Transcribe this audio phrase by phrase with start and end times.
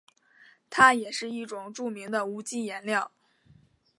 [0.67, 3.11] 它也是一种著名的无机颜料。